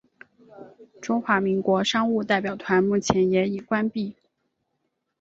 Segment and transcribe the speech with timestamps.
[0.99, 4.15] 中华民国商务代表团目前也已关闭。